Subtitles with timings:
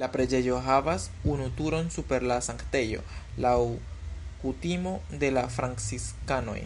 [0.00, 1.02] La preĝejo havas
[1.32, 3.04] unu turon super la sanktejo
[3.46, 3.56] laŭ
[4.44, 6.58] kutimo de la franciskanoj.